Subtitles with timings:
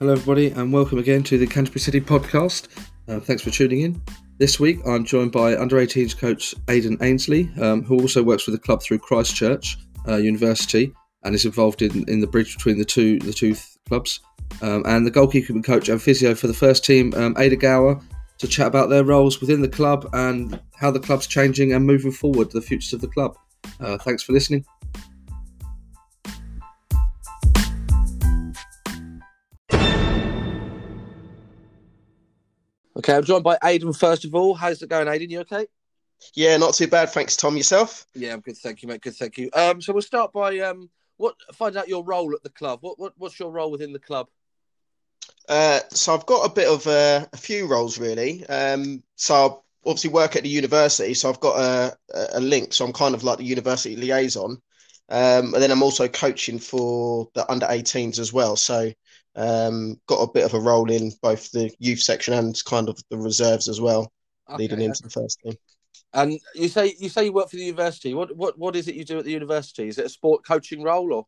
[0.00, 2.66] Hello, everybody, and welcome again to the Canterbury City podcast.
[3.06, 4.02] Uh, thanks for tuning in.
[4.38, 8.56] This week, I'm joined by under 18s coach Aidan Ainsley, um, who also works with
[8.56, 9.76] the club through Christchurch
[10.08, 13.66] uh, University and is involved in, in the bridge between the two the two th-
[13.88, 14.18] clubs.
[14.62, 18.00] Um, and the goalkeeping coach and physio for the first team, um, Ada Gower,
[18.38, 22.12] to chat about their roles within the club and how the club's changing and moving
[22.12, 23.36] forward, the futures of the club.
[23.78, 24.64] Uh, thanks for listening.
[33.04, 34.54] Okay, I'm joined by Aidan first of all.
[34.54, 35.28] How's it going, Aidan?
[35.28, 35.66] You okay?
[36.32, 37.10] Yeah, not too bad.
[37.10, 37.54] Thanks, Tom.
[37.54, 38.06] Yourself?
[38.14, 38.56] Yeah, I'm good.
[38.56, 39.02] Thank you, mate.
[39.02, 39.50] Good, thank you.
[39.52, 42.78] Um, so we'll start by um, what find out your role at the club.
[42.80, 44.28] What, what what's your role within the club?
[45.46, 48.46] Uh, so I've got a bit of uh, a few roles really.
[48.46, 51.98] Um, so I obviously work at the university, so I've got a,
[52.32, 52.72] a link.
[52.72, 54.62] So I'm kind of like the university liaison,
[55.08, 58.56] um, and then I'm also coaching for the under 18s as well.
[58.56, 58.90] So
[59.36, 62.98] um, got a bit of a role in both the youth section and kind of
[63.10, 64.12] the reserves as well,
[64.48, 65.54] okay, leading into the first team.
[66.12, 68.14] And you say you say you work for the university.
[68.14, 69.88] What what what is it you do at the university?
[69.88, 71.26] Is it a sport coaching role or?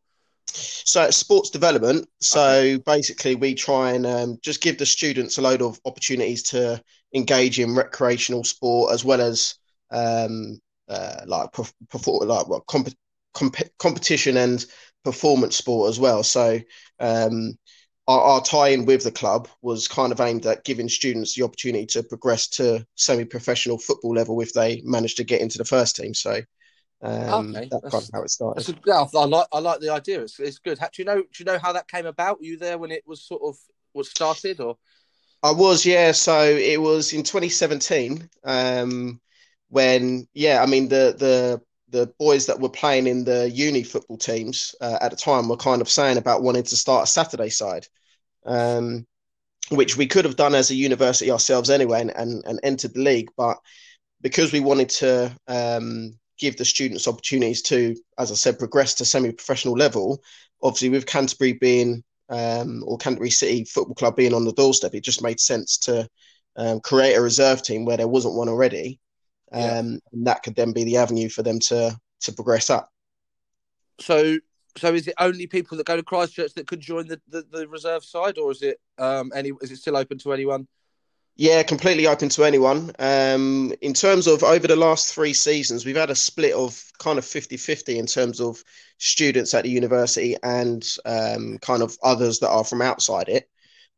[0.49, 2.07] So it's sports development.
[2.21, 2.77] So okay.
[2.77, 6.81] basically, we try and um, just give the students a load of opportunities to
[7.13, 9.55] engage in recreational sport as well as
[9.91, 11.49] um, uh, like
[11.89, 12.95] perform like what, comp-
[13.37, 14.65] comp- competition and
[15.03, 16.23] performance sport as well.
[16.23, 16.59] So
[16.99, 17.57] um,
[18.07, 21.85] our, our tie-in with the club was kind of aimed at giving students the opportunity
[21.87, 26.13] to progress to semi-professional football level if they managed to get into the first team.
[26.13, 26.41] So
[27.01, 27.67] um, okay.
[27.69, 28.69] that's, that's kind of how it started.
[28.69, 30.21] A, yeah, I like I like the idea.
[30.21, 30.79] It's, it's good.
[30.79, 31.21] Do you know?
[31.21, 32.39] Do you know how that came about?
[32.39, 33.55] Were you there when it was sort of
[33.93, 34.77] was started, or?
[35.43, 36.11] I was, yeah.
[36.11, 39.21] So it was in 2017 um,
[39.69, 44.17] when, yeah, I mean the the the boys that were playing in the uni football
[44.17, 47.49] teams uh, at the time were kind of saying about wanting to start a Saturday
[47.49, 47.87] side
[48.47, 49.05] um,
[49.69, 53.01] which we could have done as a university ourselves anyway and, and, and entered the
[53.01, 53.29] league.
[53.37, 53.57] But
[54.21, 59.05] because we wanted to um, give the students opportunities to, as I said, progress to
[59.05, 60.21] semi professional level,
[60.63, 65.03] obviously with Canterbury being um, or Canterbury City Football Club being on the doorstep, it
[65.03, 66.07] just made sense to
[66.55, 68.99] um, create a reserve team where there wasn't one already.
[69.51, 69.79] Yeah.
[69.79, 72.91] Um, and that could then be the avenue for them to to progress up.
[73.99, 74.37] So
[74.77, 77.67] so is it only people that go to Christchurch that could join the, the, the
[77.67, 79.51] reserve side, or is it um, any?
[79.61, 80.67] Is it still open to anyone?
[81.39, 82.91] Yeah, completely open to anyone.
[82.97, 87.19] Um, in terms of over the last three seasons, we've had a split of kind
[87.19, 88.63] of 50 50 in terms of
[88.97, 93.47] students at the university and um, kind of others that are from outside it.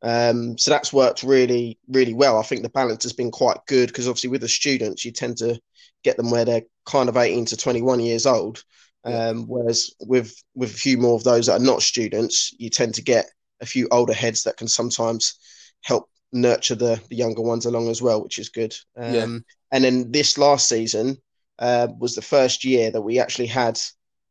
[0.02, 2.38] Um, so that's worked really, really well.
[2.38, 5.38] I think the balance has been quite good because obviously with the students, you tend
[5.38, 5.60] to
[6.04, 8.64] get them where they're kind of 18 to 21 years old.
[9.06, 12.96] Um, whereas with with a few more of those that are not students, you tend
[12.96, 13.28] to get
[13.62, 15.36] a few older heads that can sometimes
[15.84, 18.76] help nurture the, the younger ones along as well, which is good.
[18.98, 19.26] Um, yeah.
[19.72, 21.18] And then this last season
[21.60, 23.80] uh, was the first year that we actually had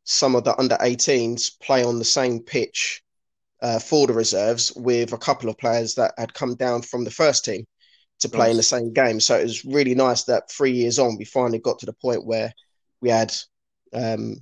[0.04, 3.02] some of the under 18s play on the same pitch
[3.62, 7.10] uh, for the reserves with a couple of players that had come down from the
[7.10, 7.64] first team
[8.20, 8.50] to play nice.
[8.50, 9.20] in the same game.
[9.20, 12.26] So it was really nice that three years on, we finally got to the point
[12.26, 12.52] where
[13.00, 13.32] we had
[13.92, 14.36] um,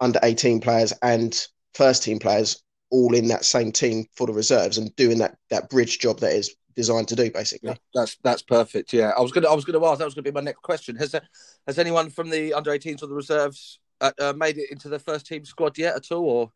[0.00, 4.78] under 18 players and first team players all in that same team for the reserves
[4.78, 8.42] and doing that that bridge job that is designed to do basically yeah, that's that's
[8.42, 10.62] perfect yeah i was gonna i was gonna ask that was gonna be my next
[10.62, 11.22] question has there,
[11.66, 14.98] has anyone from the under 18s or the reserves uh, uh, made it into the
[14.98, 16.52] first team squad yet at all or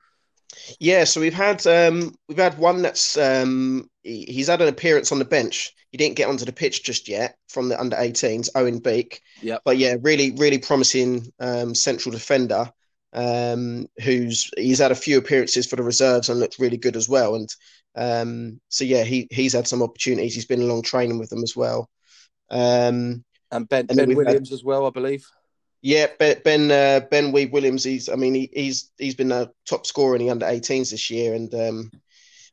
[0.81, 5.13] yeah so we've had um we've had one that's um he, he's had an appearance
[5.13, 8.49] on the bench he didn't get onto the pitch just yet from the under 18s
[8.55, 12.71] owen beek yeah but yeah really really promising um central defender
[13.13, 17.09] um, who's he's had a few appearances for the reserves and looked really good as
[17.09, 17.35] well.
[17.35, 17.49] And
[17.97, 20.35] um, so yeah, he he's had some opportunities.
[20.35, 21.89] He's been along training with them as well.
[22.51, 25.25] Um, and Ben, and ben Williams had, as well, I believe.
[25.81, 27.85] Yeah, Ben Ben, uh, ben Weave Williams.
[27.85, 31.09] He's I mean he, he's he's been a top scorer in the under 18s this
[31.11, 31.91] year, and um,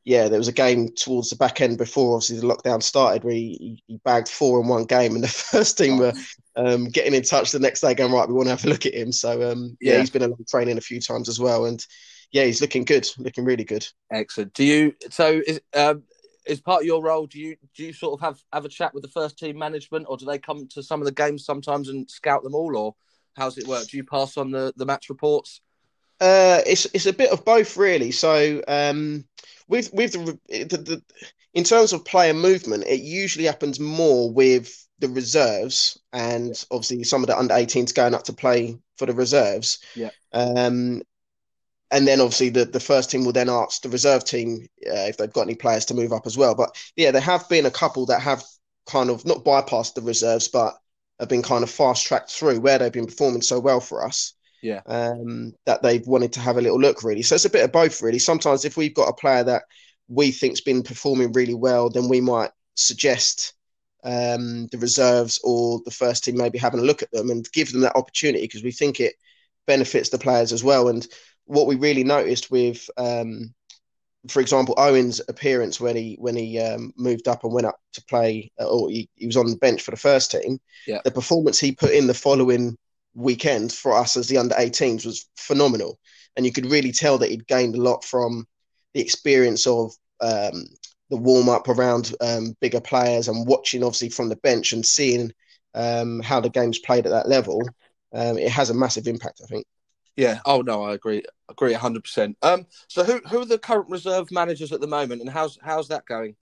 [0.04, 3.34] yeah, there was a game towards the back end before obviously the lockdown started where
[3.34, 6.14] he, he bagged four in one game, and the first team were
[6.56, 8.86] um, getting in touch the next day, going right, we want to have a look
[8.86, 9.12] at him.
[9.12, 11.84] So um, yeah, yeah, he's been along training a few times as well, and
[12.32, 13.88] yeah, he's looking good, looking really good.
[14.12, 14.54] Excellent.
[14.54, 16.04] Do you so is um,
[16.46, 17.26] is part of your role?
[17.26, 20.06] Do you do you sort of have have a chat with the first team management,
[20.08, 22.96] or do they come to some of the games sometimes and scout them all, or
[23.36, 23.88] how's it work?
[23.88, 25.62] Do you pass on the the match reports?
[26.20, 28.12] Uh, it's it's a bit of both really.
[28.12, 29.26] So um,
[29.68, 31.04] with with the, the, the
[31.54, 37.22] in terms of player movement, it usually happens more with the reserves and obviously some
[37.22, 39.80] of the under 18s going up to play for the reserves.
[39.96, 40.10] Yeah.
[40.32, 41.02] Um,
[41.92, 45.18] and then obviously the, the first team will then ask the reserve team uh, if
[45.18, 46.56] they've got any players to move up as well.
[46.56, 48.44] But yeah, there have been a couple that have
[48.86, 50.76] kind of not bypassed the reserves, but
[51.20, 54.34] have been kind of fast tracked through where they've been performing so well for us.
[54.62, 54.82] Yeah.
[54.86, 57.22] Um, that they've wanted to have a little look really.
[57.22, 58.20] So it's a bit of both really.
[58.20, 59.64] Sometimes if we've got a player that
[60.08, 63.54] we think's been performing really well, then we might suggest
[64.04, 67.72] um, the reserves or the first team maybe having a look at them and give
[67.72, 69.16] them that opportunity because we think it
[69.66, 70.88] benefits the players as well.
[70.90, 71.06] And
[71.46, 73.54] what we really noticed with, um,
[74.30, 78.04] for example, Owen's appearance when he when he um, moved up and went up to
[78.06, 80.60] play, uh, or he, he, was on the bench for the first team.
[80.88, 81.02] Yeah.
[81.04, 82.78] The performance he put in the following
[83.14, 86.00] weekend for us as the under 18s was phenomenal,
[86.36, 88.48] and you could really tell that he'd gained a lot from
[88.94, 90.66] the experience of um,
[91.10, 95.32] the warm up around um, bigger players and watching obviously from the bench and seeing
[95.76, 97.62] um, how the game's played at that level.
[98.14, 99.68] Um, it has a massive impact, I think.
[100.16, 100.40] Yeah.
[100.46, 101.24] Oh no, I agree.
[101.50, 102.38] Agree hundred percent.
[102.42, 102.66] Um.
[102.88, 106.06] So who who are the current reserve managers at the moment, and how's how's that
[106.06, 106.36] going?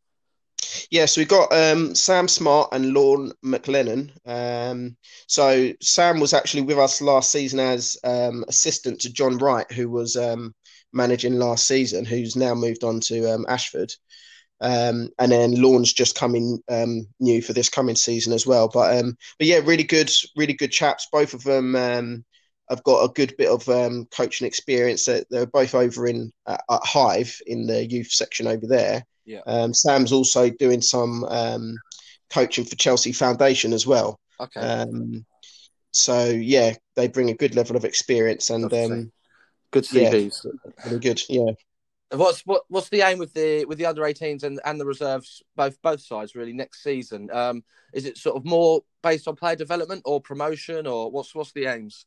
[0.90, 4.12] Yeah, so we've got um, Sam Smart and Lorne McLennan.
[4.26, 4.96] Um,
[5.28, 9.90] so Sam was actually with us last season as um, assistant to John Wright, who
[9.90, 10.54] was um,
[10.92, 13.94] managing last season, who's now moved on to um, Ashford.
[14.62, 18.70] Um, and then Lorne's just coming um, new for this coming season as well.
[18.70, 21.08] But um, but yeah, really good, really good chaps.
[21.12, 22.26] Both of them um,
[22.70, 25.06] have got a good bit of um, coaching experience.
[25.06, 29.06] They're, they're both over in uh, at Hive in the youth section over there.
[29.26, 29.42] Yeah.
[29.46, 31.78] Um, Sam's also doing some um,
[32.30, 34.20] coaching for Chelsea Foundation as well.
[34.40, 34.60] Okay.
[34.60, 35.26] Um,
[35.92, 39.12] so yeah, they bring a good level of experience and um,
[39.72, 40.46] good CVs.
[40.46, 41.22] Yeah, really good.
[41.30, 41.52] Yeah.
[42.12, 45.42] What's what, what's the aim with the with the under 18s and, and the reserves
[45.56, 47.30] both both sides really next season?
[47.32, 47.64] Um,
[47.94, 51.66] is it sort of more based on player development or promotion or what's what's the
[51.66, 52.06] aims?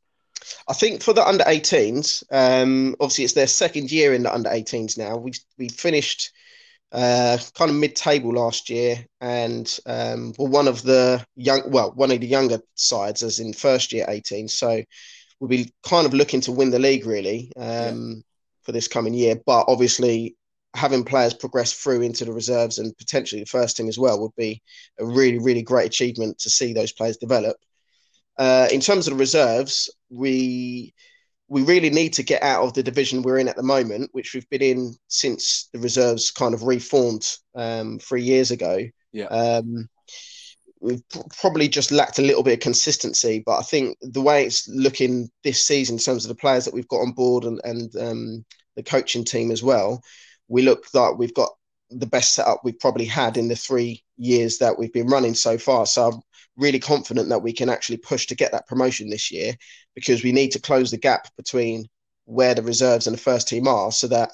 [0.68, 4.50] I think for the under 18s, um, obviously it's their second year in the under
[4.50, 5.16] 18s now.
[5.16, 6.32] We we finished
[6.92, 12.10] uh, kind of mid-table last year, and um, were one of the young, well, one
[12.10, 14.48] of the younger sides, as in first year 18.
[14.48, 14.82] So
[15.40, 18.22] we'll be kind of looking to win the league really um, yeah.
[18.62, 19.36] for this coming year.
[19.44, 20.36] But obviously,
[20.74, 24.36] having players progress through into the reserves and potentially the first team as well would
[24.36, 24.62] be
[24.98, 27.56] a really, really great achievement to see those players develop.
[28.38, 30.94] Uh, in terms of the reserves, we
[31.48, 34.34] we really need to get out of the division we're in at the moment, which
[34.34, 38.80] we've been in since the reserves kind of reformed um, three years ago.
[39.12, 39.26] Yeah.
[39.26, 39.88] Um,
[40.80, 41.02] we've
[41.40, 45.30] probably just lacked a little bit of consistency, but I think the way it's looking
[45.44, 48.44] this season in terms of the players that we've got on board and, and um,
[48.74, 50.02] the coaching team as well,
[50.48, 51.50] we look like we've got
[51.90, 55.56] the best setup we've probably had in the three years that we've been running so
[55.56, 55.86] far.
[55.86, 56.20] So I'm
[56.56, 59.54] really confident that we can actually push to get that promotion this year
[59.94, 61.86] because we need to close the gap between
[62.24, 64.32] where the reserves and the first team are so that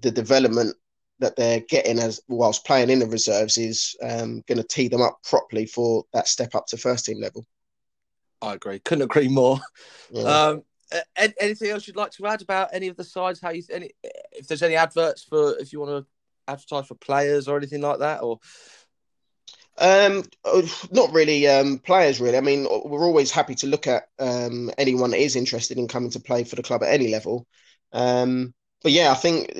[0.00, 0.74] the development
[1.20, 5.02] that they're getting as whilst playing in the reserves is um, going to tee them
[5.02, 7.46] up properly for that step up to first team level.
[8.42, 8.80] I agree.
[8.80, 9.60] Couldn't agree more.
[10.10, 10.22] Yeah.
[10.22, 10.62] Um,
[11.40, 13.40] anything else you'd like to add about any of the sides?
[13.40, 13.90] How you any
[14.32, 18.00] if there's any adverts for if you want to advertise for players or anything like
[18.00, 18.38] that, or
[19.78, 22.36] um, uh, not really um, players, really.
[22.36, 26.10] I mean, we're always happy to look at um, anyone that is interested in coming
[26.10, 27.46] to play for the club at any level.
[27.92, 29.50] Um, but yeah, I think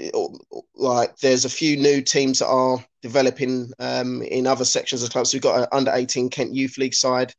[0.74, 5.30] like there's a few new teams that are developing um, in other sections of clubs.
[5.30, 7.34] So we've got an under 18 Kent Youth League side,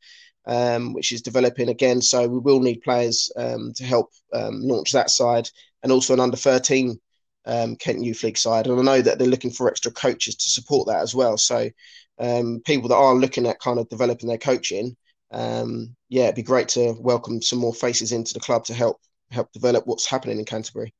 [0.46, 2.02] um, which is developing again.
[2.02, 5.48] So we will need players um, to help um, launch that side,
[5.82, 6.98] and also an under 13
[7.46, 8.66] um, Kent Youth League side.
[8.66, 11.38] And I know that they're looking for extra coaches to support that as well.
[11.38, 11.70] So
[12.18, 14.96] um, people that are looking at kind of developing their coaching,
[15.30, 19.00] um, yeah, it'd be great to welcome some more faces into the club to help
[19.30, 20.94] help develop what's happening in Canterbury.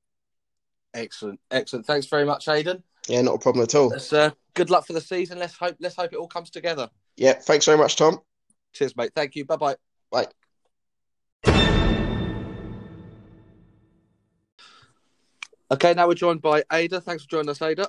[0.94, 1.86] Excellent, excellent.
[1.86, 2.82] Thanks very much, Aidan.
[3.08, 3.94] Yeah, not a problem at all.
[4.12, 5.38] Uh, good luck for the season.
[5.38, 6.88] Let's hope let's hope it all comes together.
[7.16, 8.18] Yeah, thanks very much, Tom.
[8.72, 9.12] Cheers, mate.
[9.14, 9.44] Thank you.
[9.44, 9.76] Bye-bye.
[10.10, 10.26] Bye.
[15.70, 17.00] Okay, now we're joined by Ada.
[17.00, 17.88] Thanks for joining us, Ada.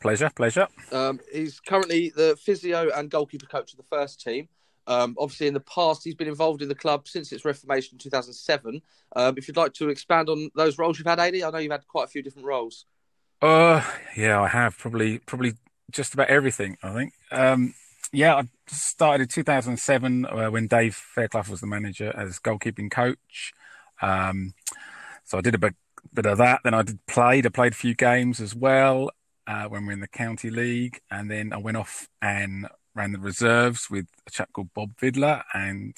[0.00, 0.66] Pleasure, pleasure.
[0.92, 4.48] Um, he's currently the physio and goalkeeper coach of the first team.
[4.86, 7.98] Um, obviously, in the past, he's been involved in the club since its reformation in
[7.98, 8.80] 2007.
[9.14, 11.70] Um, if you'd like to expand on those roles you've had, Adi, I know you've
[11.70, 12.86] had quite a few different roles.
[13.42, 13.82] Uh,
[14.16, 15.52] yeah, I have probably probably
[15.90, 16.78] just about everything.
[16.82, 17.12] I think.
[17.30, 17.74] Um,
[18.10, 23.52] yeah, I started in 2007 uh, when Dave Fairclough was the manager as goalkeeping coach.
[24.00, 24.54] Um,
[25.24, 25.74] so I did a bit,
[26.12, 26.60] bit of that.
[26.64, 27.46] Then I did played.
[27.46, 29.10] I played a few games as well
[29.50, 33.18] uh, when we're in the county league, and then I went off and ran the
[33.18, 35.96] reserves with a chap called Bob Vidler and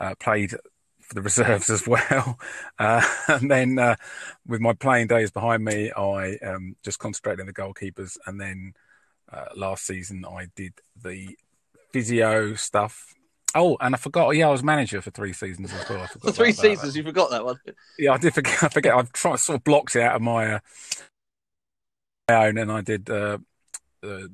[0.00, 0.56] uh, played
[1.00, 2.36] for the reserves as well.
[2.80, 3.94] Uh, and then uh,
[4.44, 8.18] with my playing days behind me, I um, just concentrated on the goalkeepers.
[8.26, 8.72] And then
[9.32, 11.36] uh, last season, I did the
[11.92, 13.14] physio stuff.
[13.54, 14.26] Oh, and I forgot.
[14.28, 16.06] Oh, yeah, I was manager for three seasons as well.
[16.32, 17.56] three seasons, you forgot that one.
[17.98, 18.62] Yeah, I did forget.
[18.64, 18.94] I forget.
[18.94, 20.58] I've tried sort of blocked it out of my, uh,
[22.30, 23.38] my own, and I did uh,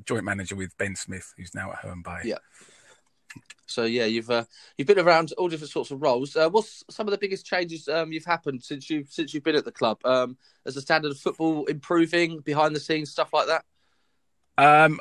[0.05, 2.21] joint manager with Ben Smith, who's now at Herne Bay.
[2.25, 2.39] Yeah.
[3.67, 4.45] So yeah, you've uh,
[4.79, 6.37] you've been around all different sorts of roles.
[6.37, 9.57] Uh, what's some of the biggest changes um, you've happened since you since you've been
[9.57, 9.99] at the club?
[10.05, 13.65] Um, as the standard of football improving behind the scenes, stuff like that.
[14.57, 15.01] Um,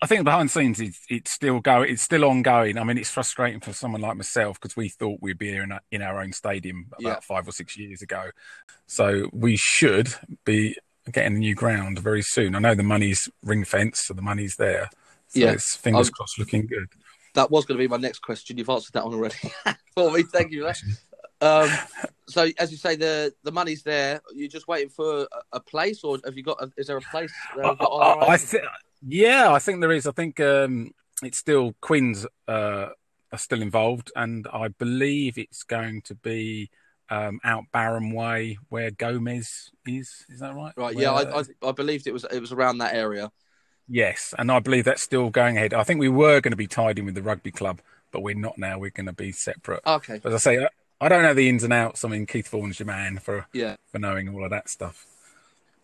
[0.00, 1.90] I think behind the scenes, it's, it's still going.
[1.90, 2.78] It's still ongoing.
[2.78, 5.80] I mean, it's frustrating for someone like myself because we thought we'd be in, a,
[5.90, 7.20] in our own stadium about yeah.
[7.20, 8.30] five or six years ago.
[8.86, 10.76] So we should be
[11.12, 12.54] getting a new ground very soon.
[12.54, 14.90] I know the money's ring fenced, so the money's there.
[15.28, 15.52] So yeah.
[15.52, 16.88] it's fingers I'm, crossed, looking good
[17.34, 18.56] that was going to be my next question.
[18.56, 19.36] You've answered that one already
[19.94, 20.22] for me.
[20.22, 20.66] Thank you.
[21.40, 21.68] Um,
[22.26, 24.20] so, as you say, the the money's there.
[24.32, 26.62] You're just waiting for a, a place, or have you got?
[26.62, 27.32] A, is there a place?
[27.62, 27.76] I,
[28.28, 28.62] I th-
[29.06, 30.06] yeah, I think there is.
[30.06, 30.92] I think um,
[31.22, 32.88] it's still Queens uh,
[33.32, 36.70] are still involved, and I believe it's going to be
[37.10, 40.24] um, out Barham Way where Gomez is.
[40.28, 40.72] Is that right?
[40.76, 40.94] Right.
[40.94, 43.30] Where, yeah, I, I, I believed it was it was around that area.
[43.88, 45.74] Yes, and I believe that's still going ahead.
[45.74, 47.80] I think we were going to be tied in with the rugby club,
[48.12, 48.78] but we're not now.
[48.78, 49.82] We're going to be separate.
[49.86, 50.20] Okay.
[50.22, 50.68] But as I say,
[51.00, 52.04] I don't know the ins and outs.
[52.04, 55.06] I mean, Keith Vaughan's your man for yeah for knowing all of that stuff.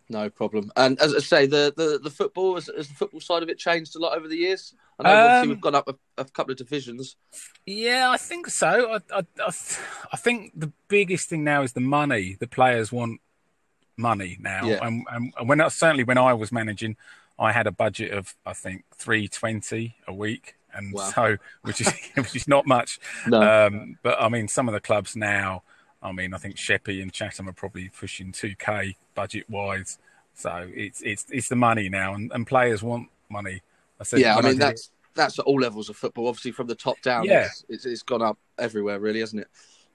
[0.09, 0.71] No problem.
[0.75, 3.57] And as I say, the the, the football has, has the football side of it
[3.57, 4.73] changed a lot over the years.
[5.05, 7.15] I know um, we've gone up a, a, couple of divisions.
[7.65, 8.93] Yeah, I think so.
[8.93, 9.51] I, I, I,
[10.13, 12.37] I think the biggest thing now is the money.
[12.39, 13.21] The players want
[13.97, 14.85] money now, yeah.
[14.85, 16.97] and, and when certainly when I was managing,
[17.39, 21.09] I had a budget of I think three twenty a week, and wow.
[21.09, 22.99] so which is which is not much.
[23.27, 23.41] No.
[23.41, 25.63] Um, but I mean, some of the clubs now,
[26.01, 29.97] I mean, I think Sheppey and Chatham are probably pushing two k budget wise.
[30.33, 33.61] So it's it's it's the money now, and, and players want money.
[34.01, 36.27] I said, yeah, I mean I that's it, that's at all levels of football.
[36.27, 37.45] Obviously, from the top down, yeah.
[37.45, 39.47] it's, it's, it's gone up everywhere, really, hasn't it?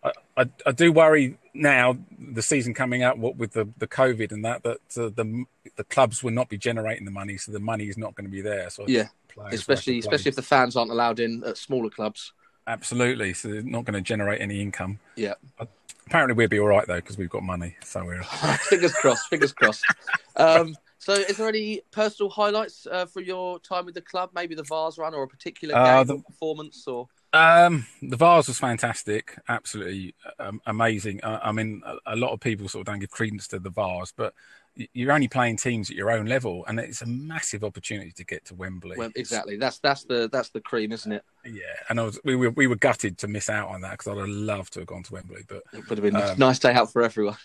[0.05, 4.31] I, I, I, do worry now the season coming up what with the, the COVID
[4.31, 5.45] and that that uh, the
[5.77, 8.31] the clubs will not be generating the money, so the money is not going to
[8.31, 8.71] be there.
[8.71, 9.09] So yeah,
[9.51, 12.33] especially especially if the fans aren't allowed in at smaller clubs.
[12.69, 14.99] Absolutely, so they're not going to generate any income.
[15.17, 15.35] Yeah.
[16.07, 17.77] Apparently, we'll be all right though because we've got money.
[17.83, 18.23] So we're
[18.69, 19.29] fingers crossed.
[19.29, 19.85] Fingers crossed.
[20.39, 24.31] Um, so, is there any personal highlights uh, for your time with the club?
[24.35, 28.17] Maybe the Vase run or a particular uh, game uh, the, performance, or um, the
[28.17, 31.23] Vase was fantastic, absolutely um, amazing.
[31.23, 33.71] Uh, I mean, a, a, lot of people sort of don't give credence to the
[33.71, 34.35] Vase, but
[34.95, 38.45] you're only playing teams at your own level, and it's a massive opportunity to get
[38.47, 38.97] to Wembley.
[38.97, 39.59] Well, exactly.
[39.59, 41.23] That's that's the that's the cream, isn't it?
[41.45, 44.09] Yeah, and I was we were we were gutted to miss out on that because
[44.09, 46.35] I'd have loved to have gone to Wembley, but it would have been um, a
[46.35, 47.37] nice day out for everyone.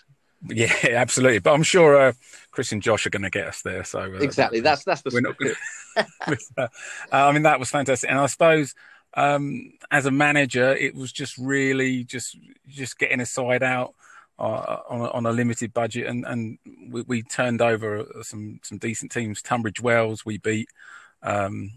[0.48, 1.38] Yeah, absolutely.
[1.38, 2.12] But I'm sure uh,
[2.50, 3.84] Chris and Josh are going to get us there.
[3.84, 5.10] So uh, exactly, that's that's the.
[5.12, 5.54] We're not gonna...
[6.58, 6.68] uh,
[7.12, 8.74] I mean, that was fantastic, and I suppose
[9.14, 12.36] um, as a manager, it was just really just
[12.68, 13.94] just getting a side out
[14.38, 16.58] uh, on, a, on, a, limited budget, and, and
[16.88, 19.42] we, we, turned over some some decent teams.
[19.42, 20.68] Tunbridge Wells we beat
[21.22, 21.72] um,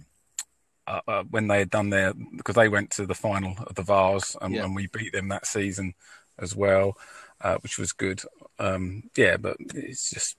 [0.88, 3.84] uh, uh, when they had done their because they went to the final of the
[3.84, 4.64] Vase and, yeah.
[4.64, 5.94] and we beat them that season
[6.40, 6.98] as well,
[7.46, 8.24] uh, which was good.
[8.58, 10.36] Um, yeah, but it's just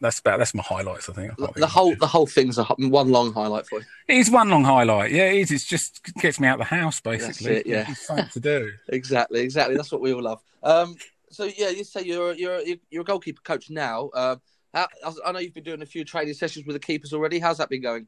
[0.00, 1.08] that's about that's my highlights.
[1.08, 3.84] I think the whole the whole thing's a one long highlight for you.
[4.06, 5.10] It's one long highlight.
[5.10, 5.50] Yeah, it is.
[5.50, 7.56] It's just gets me out of the house basically.
[7.56, 8.70] It, yeah, it's fun to do.
[8.88, 9.74] exactly, exactly.
[9.74, 10.40] That's what we all love.
[10.62, 10.94] Um,
[11.30, 12.60] so yeah, you say you're you're
[12.90, 14.10] you're a goalkeeper coach now.
[14.14, 14.36] Uh,
[14.72, 14.86] how,
[15.26, 17.40] I know you've been doing a few training sessions with the keepers already.
[17.40, 18.06] How's that been going?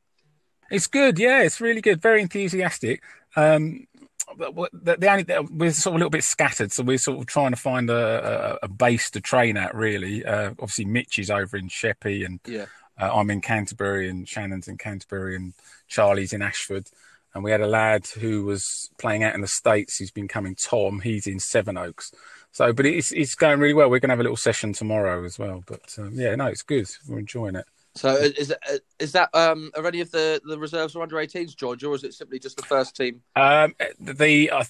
[0.71, 1.19] It's good.
[1.19, 2.00] Yeah, it's really good.
[2.00, 3.02] Very enthusiastic.
[3.35, 3.88] Um,
[4.37, 7.51] the, the only we're sort of a little bit scattered, so we're sort of trying
[7.51, 9.75] to find a, a, a base to train at.
[9.75, 12.67] Really, uh, obviously Mitch is over in Sheppey, and yeah.
[13.01, 15.55] uh, I'm in Canterbury, and Shannon's in Canterbury, and
[15.89, 16.89] Charlie's in Ashford.
[17.35, 19.97] And we had a lad who was playing out in the States.
[19.97, 21.01] He's been coming Tom.
[21.01, 22.12] He's in Sevenoaks.
[22.53, 23.89] So, but it's it's going really well.
[23.89, 25.65] We're going to have a little session tomorrow as well.
[25.67, 26.89] But um, yeah, no, it's good.
[27.09, 27.65] We're enjoying it.
[27.95, 31.03] So, uh, is that, uh, is that um, are any of the, the reserves or
[31.03, 33.23] under 18s, George, or is it simply just the first team?
[33.37, 34.65] Um, the uh,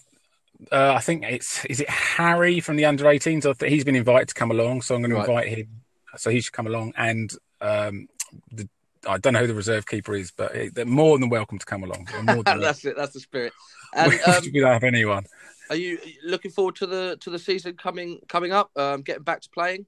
[0.70, 3.68] uh, I think it's is it Harry from the under 18s.
[3.68, 5.28] He's been invited to come along, so I'm going to right.
[5.28, 5.68] invite him.
[6.16, 8.08] So he should come along, and um,
[8.50, 8.68] the,
[9.08, 11.84] I don't know who the reserve keeper is, but they're more than welcome to come
[11.84, 12.08] along.
[12.44, 12.96] that's it.
[12.96, 13.52] That's the spirit.
[13.94, 15.26] And um, we don't have anyone.
[15.68, 18.70] Are you looking forward to the to the season coming coming up?
[18.74, 19.84] Um, getting back to playing.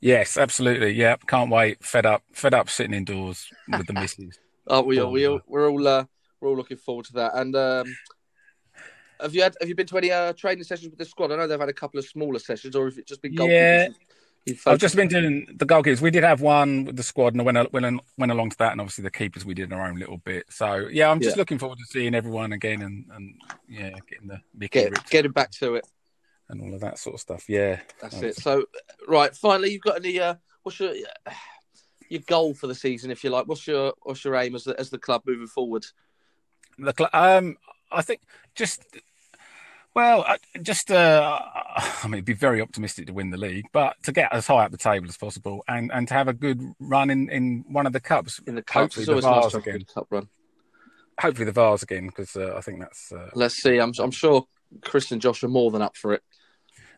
[0.00, 0.92] Yes, absolutely.
[0.92, 1.82] Yeah, can't wait.
[1.84, 4.38] Fed up, fed up sitting indoors with the missus.
[4.66, 6.04] oh, we all, we all, we're all uh,
[6.40, 7.34] we're all looking forward to that.
[7.34, 7.96] And um,
[9.20, 11.32] have you had have you been to any uh, training sessions with the squad?
[11.32, 13.32] I know they've had a couple of smaller sessions, or have it just been?
[13.32, 13.88] Yeah.
[14.64, 16.00] I've just been doing the goalkeepers.
[16.00, 18.70] We did have one with the squad, and I went went went along to that,
[18.72, 20.44] and obviously the keepers we did our own little bit.
[20.50, 21.40] So yeah, I'm just Yeah.
[21.40, 23.34] looking forward to seeing everyone again, and and
[23.68, 25.86] yeah, getting the Mickey get, getting back to it.
[26.48, 27.48] And all of that sort of stuff.
[27.48, 28.36] Yeah, That's Um, it.
[28.36, 28.66] So,
[29.08, 30.20] right, finally, you've got any?
[30.20, 30.94] Uh, what's your
[32.08, 33.46] your goal for the season, if you like?
[33.48, 35.84] What's your what's your aim as the, as the club moving forward?
[36.78, 37.56] The cl- um,
[37.90, 38.20] I think
[38.54, 38.82] just
[39.94, 43.96] well, I, just uh, I mean, it'd be very optimistic to win the league, but
[44.04, 46.60] to get as high up the table as possible and and to have a good
[46.78, 48.40] run in in one of the cups.
[48.46, 49.84] In the cups, Hopefully the nice Vase again.
[49.92, 50.28] cup run.
[51.18, 53.78] Hopefully the Vase again because uh, I think that's uh, Let's see.
[53.78, 54.46] I'm I'm sure
[54.82, 56.22] Chris and Josh are more than up for it.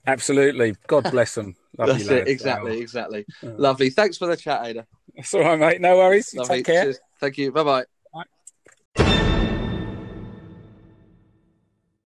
[0.09, 0.75] Absolutely.
[0.87, 1.55] God bless them.
[1.79, 2.29] Lovely That's it.
[2.29, 2.81] Exactly.
[2.81, 3.27] Exactly.
[3.43, 3.91] Lovely.
[3.91, 4.87] Thanks for the chat, Ada.
[5.15, 5.81] That's all right, mate.
[5.81, 6.35] No worries.
[6.45, 6.85] Take care.
[6.85, 7.01] Cheers.
[7.21, 7.53] Thank you.
[7.53, 7.85] Bye
[8.97, 9.28] bye.